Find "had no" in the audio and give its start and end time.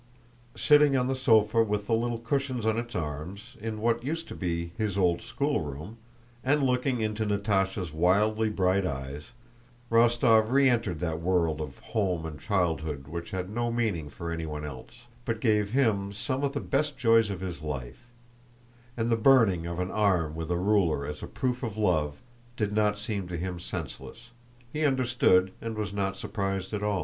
13.29-13.71